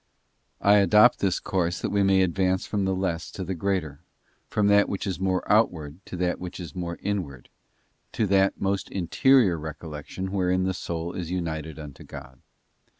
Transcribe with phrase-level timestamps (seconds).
[0.61, 4.01] I adopt this course that we may advance from the less to the greater—
[4.47, 9.59] from that which is more outward to that which is more inward—to that most interior
[9.59, 12.41] recollection wherein the soul is united unto God.